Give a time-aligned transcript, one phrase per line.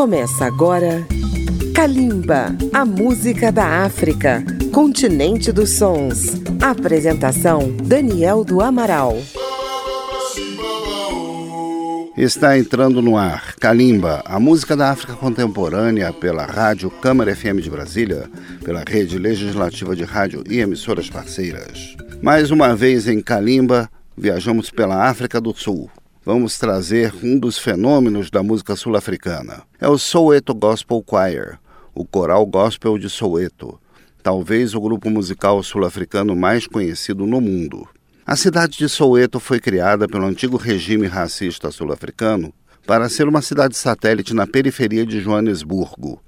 [0.00, 1.06] Começa agora
[1.74, 4.42] Kalimba, a música da África,
[4.72, 6.40] continente dos sons.
[6.58, 9.18] Apresentação Daniel do Amaral.
[12.16, 17.68] Está entrando no ar Kalimba, a música da África contemporânea pela Rádio Câmara FM de
[17.68, 18.30] Brasília,
[18.64, 21.94] pela Rede Legislativa de Rádio e emissoras parceiras.
[22.22, 23.86] Mais uma vez em Kalimba,
[24.16, 25.90] viajamos pela África do Sul.
[26.32, 29.64] Vamos trazer um dos fenômenos da música sul-africana.
[29.80, 31.58] É o Soweto Gospel Choir,
[31.92, 33.80] o coral gospel de Soweto,
[34.22, 37.84] talvez o grupo musical sul-africano mais conhecido no mundo.
[38.24, 42.54] A cidade de Soweto foi criada pelo antigo regime racista sul-africano
[42.86, 46.22] para ser uma cidade satélite na periferia de Joanesburgo,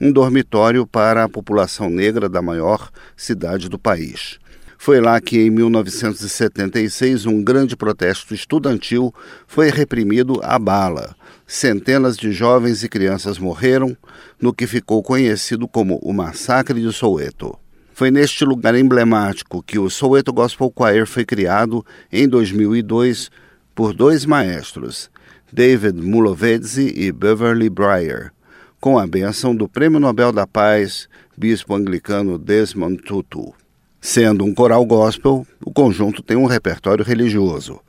[0.00, 4.36] um dormitório para a população negra da maior cidade do país.
[4.84, 9.14] Foi lá que, em 1976, um grande protesto estudantil
[9.46, 11.16] foi reprimido à bala.
[11.46, 13.96] Centenas de jovens e crianças morreram
[14.38, 17.58] no que ficou conhecido como o Massacre de Soweto.
[17.94, 23.30] Foi neste lugar emblemático que o Soweto Gospel Choir foi criado em 2002
[23.74, 25.10] por dois maestros,
[25.50, 28.32] David Mulovedzi e Beverly Breyer,
[28.78, 33.63] com a benção do Prêmio Nobel da Paz, bispo anglicano Desmond Tutu.
[34.06, 37.80] Sendo um coral gospel, o conjunto tem um repertório religioso.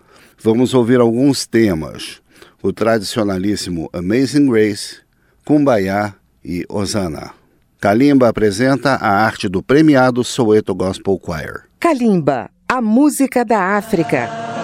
[0.42, 2.22] Vamos ouvir alguns temas:
[2.64, 5.00] o tradicionalíssimo Amazing Grace,
[5.44, 7.32] Kumbaya e Osana.
[7.82, 11.64] Kalimba apresenta a arte do premiado Soweto Gospel Choir.
[11.82, 14.55] Kalimba, a música da África.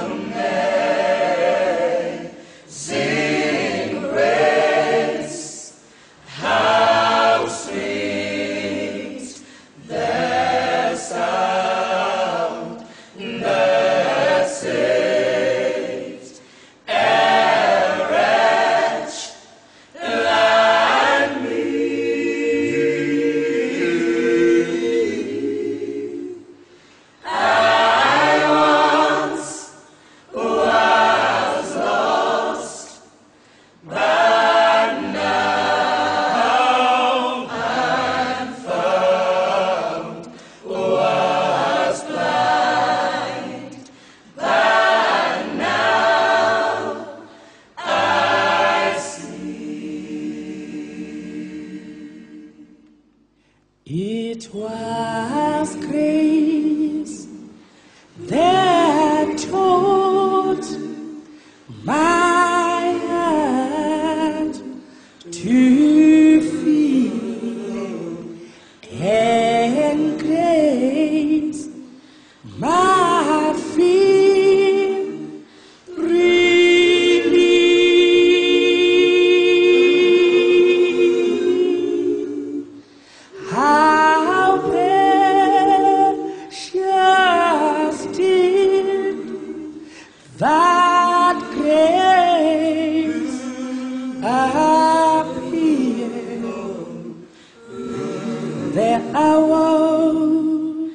[99.16, 100.94] I want,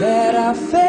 [0.00, 0.83] that I felt.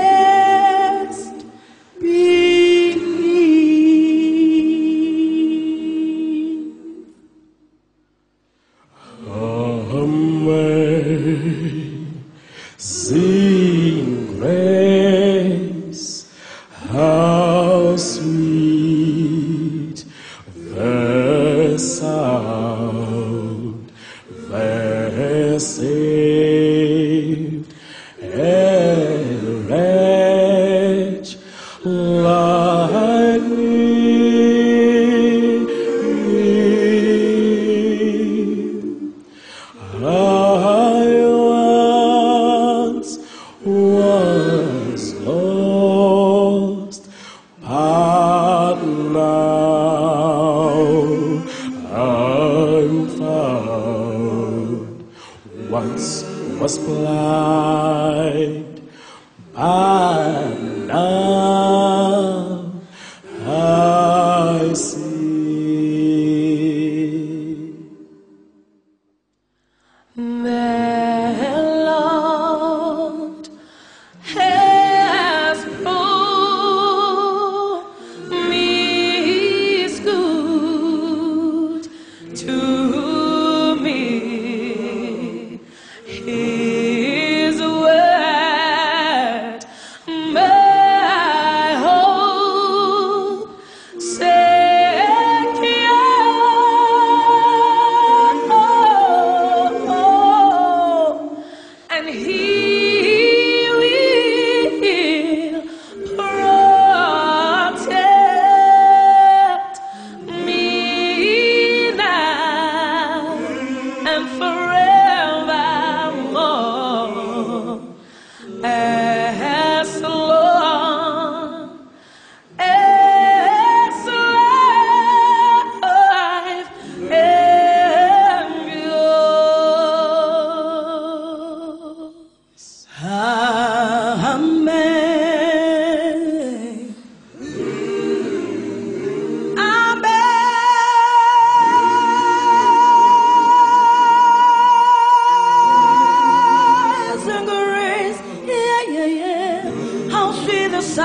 [70.18, 70.75] Man.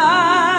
[0.01, 0.50] life.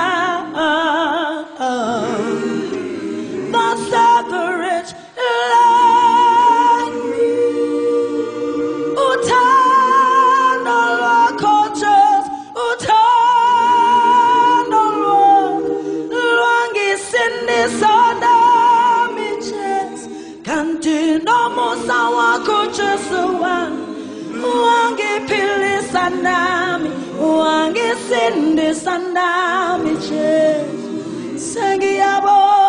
[26.82, 26.92] nami
[27.40, 30.92] wangesendisa ndami jesu.
[31.36, 32.61] Sengiyabona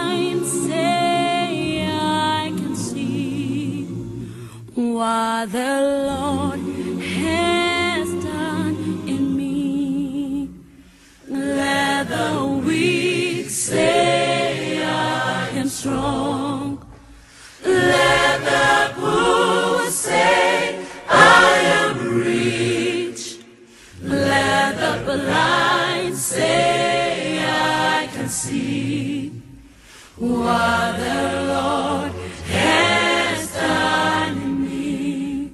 [0.00, 3.84] blind say I can see
[4.74, 5.74] what the
[6.10, 6.60] Lord
[7.18, 8.76] has done
[9.14, 10.48] in me.
[11.28, 16.86] Let the weak say I am strong.
[17.64, 23.22] Let the poor say I am rich.
[24.02, 28.69] Let the blind say I can see
[30.20, 32.12] what the Lord
[32.48, 35.52] has done in me.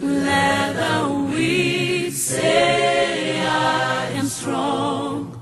[0.00, 5.40] Let the weak say I am strong.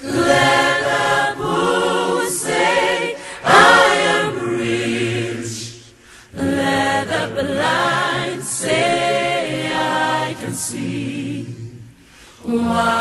[0.00, 5.82] Let the poor say I am rich.
[6.34, 11.46] Let the blind say I can see
[12.44, 12.95] what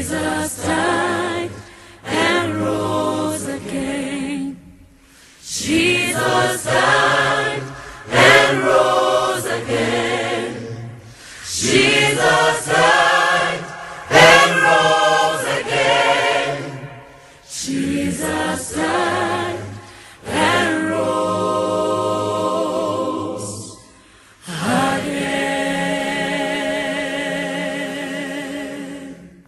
[0.00, 0.89] Jesus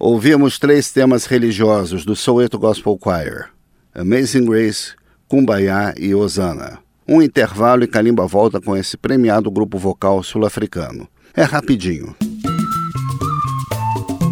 [0.04, 3.50] Ouvimos três temas religiosos do Soweto Gospel Choir:
[3.94, 4.94] Amazing Grace,
[5.28, 6.80] Kumbaya e Osana.
[7.06, 11.06] Um intervalo e Kalimba volta com esse premiado grupo vocal sul-africano.
[11.32, 12.16] É rapidinho.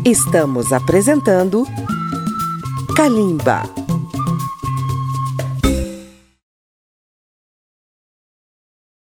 [0.04, 1.64] Estamos apresentando
[2.96, 3.79] Kalimba.